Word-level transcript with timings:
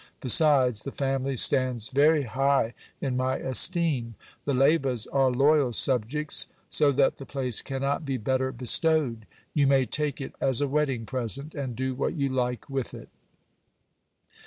Besides, 0.19 0.81
the 0.81 0.91
family 0.91 1.35
stands 1.35 1.89
very 1.89 2.23
high 2.23 2.73
in 3.01 3.15
my 3.15 3.35
esteem. 3.35 4.15
The 4.45 4.53
Leyvas 4.55 5.05
are 5.13 5.29
loyal 5.29 5.73
subjects; 5.73 6.47
so 6.69 6.91
that 6.93 7.17
the 7.17 7.25
place 7.27 7.61
cannot 7.61 8.03
be 8.03 8.17
better 8.17 8.51
bestowed. 8.51 9.27
You 9.53 9.67
may 9.67 9.85
take 9.85 10.19
it 10.19 10.33
as 10.41 10.59
a 10.59 10.67
wedding 10.67 11.05
present, 11.05 11.53
and 11.53 11.75
do 11.75 11.93
what 11.93 12.15
you 12.15 12.29
like 12.29 12.67
with 12.67 12.95
it. 12.95 13.09